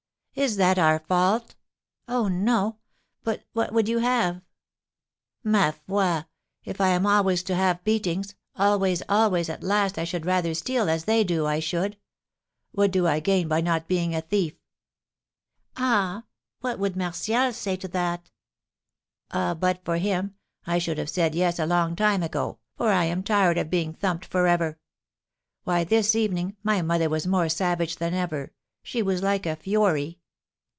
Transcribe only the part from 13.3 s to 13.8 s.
by